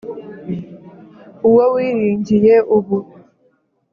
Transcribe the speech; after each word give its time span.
Uwo 1.47 1.63
wiringiye 1.73 2.55
ubu 2.77 2.97